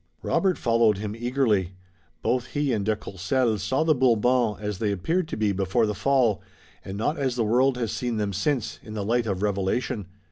Robert 0.23 0.57
followed 0.57 0.97
him 0.97 1.15
eagerly. 1.15 1.75
Both 2.23 2.47
he 2.47 2.73
and 2.73 2.83
de 2.83 2.95
Courcelles 2.95 3.61
saw 3.61 3.83
the 3.83 3.93
Bourbons 3.93 4.57
as 4.59 4.79
they 4.79 4.91
appeared 4.91 5.27
to 5.27 5.37
be 5.37 5.51
before 5.51 5.85
the 5.85 5.93
fall, 5.93 6.41
and 6.83 6.97
not 6.97 7.19
as 7.19 7.35
the 7.35 7.45
world 7.45 7.77
has 7.77 7.91
seen 7.91 8.17
them 8.17 8.33
since, 8.33 8.79
in 8.81 8.95
the 8.95 9.05
light 9.05 9.27
of 9.27 9.43
revelation. 9.43 10.07